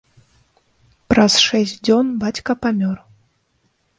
Праз 1.13 1.33
шэсць 1.49 1.75
дзён 1.85 2.05
бацька 2.25 2.51
памёр. 2.63 2.97